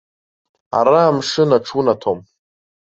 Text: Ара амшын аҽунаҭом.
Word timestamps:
Ара 0.79 0.93
амшын 1.07 1.49
аҽунаҭом. 1.57 2.19